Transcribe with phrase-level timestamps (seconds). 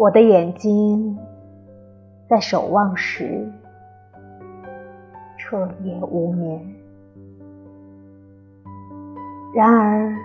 [0.00, 1.18] 我的眼睛
[2.26, 3.52] 在守望时
[5.36, 6.74] 彻夜无眠。
[9.54, 10.16] 然而，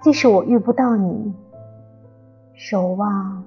[0.00, 1.34] 即使我遇不到你，
[2.54, 3.42] 守望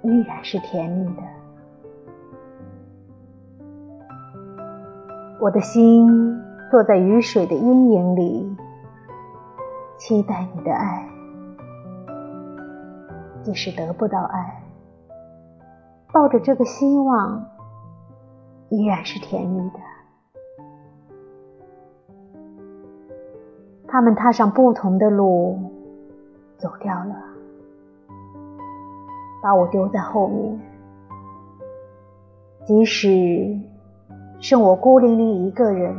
[0.00, 1.22] 依然是甜蜜的。
[5.38, 6.08] 我的心
[6.70, 8.56] 坐在雨水的阴影里，
[9.98, 11.13] 期待你的爱。
[13.44, 14.62] 即使得不到爱，
[16.14, 17.44] 抱着这个希望，
[18.70, 19.78] 依然是甜蜜的。
[23.86, 25.58] 他们踏上不同的路，
[26.56, 27.14] 走掉了，
[29.42, 30.58] 把我丢在后面。
[32.64, 33.60] 即使
[34.40, 35.94] 剩我孤零零一个人，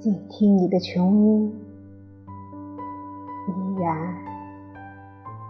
[0.00, 1.54] 静听你的琼音，
[3.46, 4.31] 依然。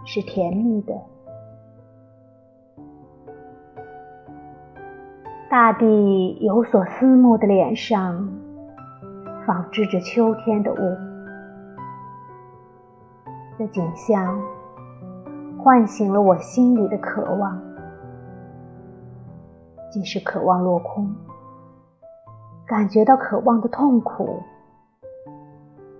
[0.04, 0.94] 是甜蜜的，
[5.48, 8.28] 大地有所思慕的脸上，
[9.46, 10.96] 仿制着秋天的雾。
[13.58, 14.42] 这景象
[15.58, 17.62] 唤醒了我心里的渴望，
[19.90, 21.14] 即使渴望落空，
[22.66, 24.42] 感觉到渴望的痛苦，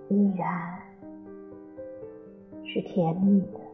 [0.08, 0.78] 依然
[2.64, 3.71] 是甜蜜的。